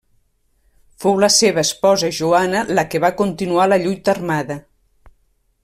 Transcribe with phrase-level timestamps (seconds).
[1.03, 4.57] Fou la seva esposa Joana la que va continuar la lluita armada.